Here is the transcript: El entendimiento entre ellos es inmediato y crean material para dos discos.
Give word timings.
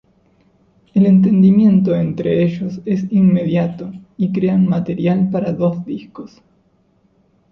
El 0.95 1.05
entendimiento 1.05 1.93
entre 1.93 2.41
ellos 2.43 2.81
es 2.85 3.03
inmediato 3.11 3.91
y 4.17 4.31
crean 4.31 4.65
material 4.67 5.29
para 5.29 5.53
dos 5.53 5.85
discos. 5.85 6.41